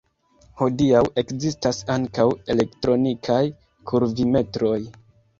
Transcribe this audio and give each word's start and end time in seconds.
Hodiaŭ 0.59 1.01
ekzistas 1.21 1.81
ankaŭ 1.95 2.25
elektronikaj 2.53 3.41
kurvimetroj. 3.91 4.79